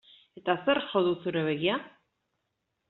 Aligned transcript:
Eta 0.41 0.55
zerk 0.65 0.89
jo 0.95 1.03
du 1.09 1.13
zure 1.27 1.47
begia? 1.51 1.79